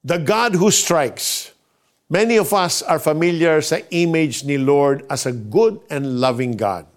[0.00, 1.52] The God who strikes.
[2.08, 6.88] Many of us are familiar sa image ni Lord as a good and loving God.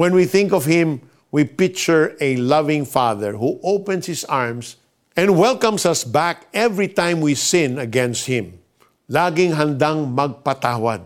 [0.00, 4.80] When we think of Him, we picture a loving Father who opens His arms
[5.12, 8.64] and welcomes us back every time we sin against Him.
[9.12, 11.04] Laging handang magpatawad.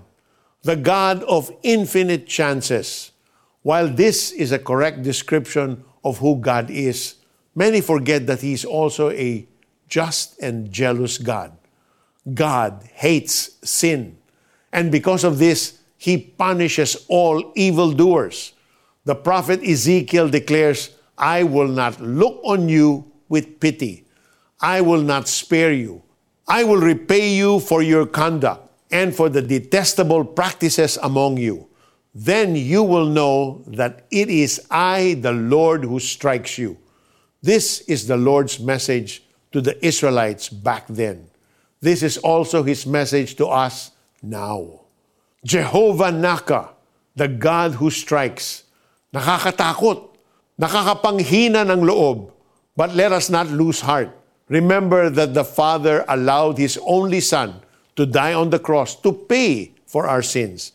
[0.62, 3.11] The God of infinite chances.
[3.66, 7.18] While this is a correct description of who God is,
[7.50, 9.43] many forget that He is also a
[9.89, 11.57] just and jealous God.
[12.32, 14.19] God hates sin.
[14.73, 18.52] And because of this, he punishes all evildoers.
[19.05, 24.05] The prophet Ezekiel declares, I will not look on you with pity.
[24.60, 26.02] I will not spare you.
[26.48, 31.68] I will repay you for your conduct and for the detestable practices among you.
[32.15, 36.79] Then you will know that it is I, the Lord, who strikes you.
[37.43, 39.23] This is the Lord's message
[39.56, 41.33] to the Israelites back then.
[41.80, 44.84] This is also his message to us now.
[45.49, 46.76] Jehovah Naka,
[47.16, 48.68] the God who strikes.
[49.16, 50.12] Nakakatakot,
[50.60, 52.37] nakakapanghina ng loob,
[52.77, 54.12] but let us not lose heart.
[54.52, 57.57] Remember that the Father allowed His only Son
[57.96, 60.73] to die on the cross to pay for our sins.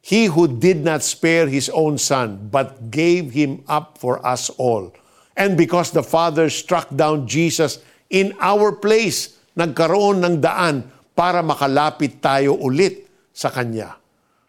[0.00, 4.94] He who did not spare His own Son, but gave Him up for us all.
[5.36, 12.18] And because the Father struck down Jesus in our place, nagkaroon ng daan para makalapit
[12.18, 13.96] tayo ulit sa Kanya.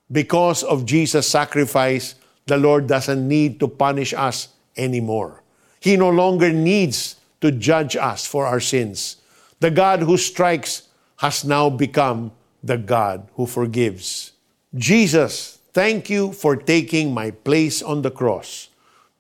[0.10, 2.18] Because of Jesus' sacrifice,
[2.50, 5.46] the Lord doesn't need to punish us anymore.
[5.80, 9.18] He no longer needs to judge us for our sins.
[9.62, 10.90] The God who strikes
[11.22, 12.34] has now become
[12.66, 14.34] the God who forgives.
[14.74, 18.70] Jesus, thank you for taking my place on the cross.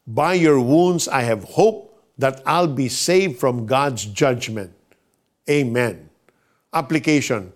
[0.06, 1.91] By your wounds, I have hope
[2.22, 4.78] that I'll be saved from God's judgment.
[5.50, 6.08] Amen.
[6.70, 7.52] Application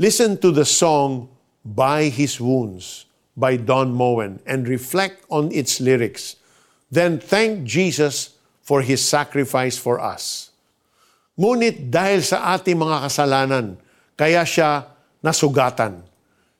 [0.00, 1.28] Listen to the song
[1.62, 6.40] By His Wounds by Don Moen and reflect on its lyrics.
[6.90, 8.34] Then thank Jesus
[8.64, 10.50] for His sacrifice for us.
[11.36, 13.66] Ngunit dahil sa ating mga kasalanan,
[14.18, 14.88] kaya siya
[15.20, 16.02] nasugatan.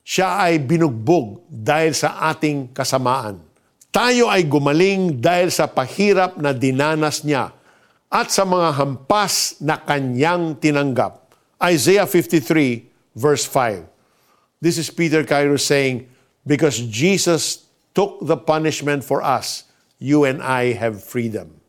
[0.04, 3.49] Siya ay binugbog dahil sa ating kasamaan
[3.90, 7.50] tayo ay gumaling dahil sa pahirap na dinanas niya
[8.10, 11.30] at sa mga hampas na kanyang tinanggap.
[11.60, 13.86] Isaiah 53 verse 5.
[14.62, 16.08] This is Peter Cairo saying,
[16.46, 19.64] Because Jesus took the punishment for us,
[19.98, 21.59] you and I have freedom.